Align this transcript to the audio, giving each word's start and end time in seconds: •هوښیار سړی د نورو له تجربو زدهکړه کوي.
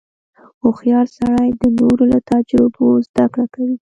•هوښیار 0.61 1.05
سړی 1.17 1.49
د 1.61 1.63
نورو 1.79 2.03
له 2.11 2.19
تجربو 2.31 2.85
زدهکړه 3.07 3.45
کوي. 3.53 3.77